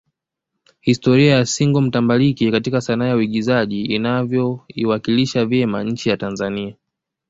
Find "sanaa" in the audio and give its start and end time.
2.81-3.07